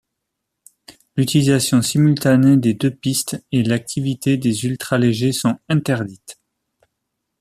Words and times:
L'utilisation 1.15 1.83
simultanée 1.83 2.57
des 2.57 2.73
deux 2.73 2.89
pistes 2.89 3.45
et 3.51 3.61
l'activité 3.61 4.35
des 4.35 4.65
ultra-légers 4.65 5.31
sont 5.31 5.59
interdites. 5.69 6.41